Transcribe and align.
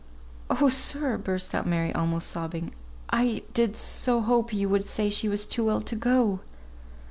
"Oh, 0.49 0.67
sir!" 0.67 1.15
burst 1.15 1.53
out 1.53 1.67
Mary, 1.67 1.93
almost 1.93 2.27
sobbing; 2.27 2.73
"I 3.11 3.43
did 3.53 3.77
so 3.77 4.19
hope 4.21 4.51
you 4.51 4.67
would 4.67 4.83
say 4.87 5.11
she 5.11 5.29
was 5.29 5.45
too 5.45 5.69
ill 5.69 5.81
to 5.81 5.95
go." 5.95 6.39